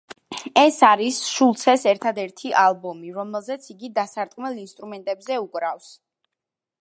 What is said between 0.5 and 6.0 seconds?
ეს არის შულცეს ერთადერთი ალბომი, რომელზეც იგი დასარტყმელ ინსტრუმენტებზე უკრავს.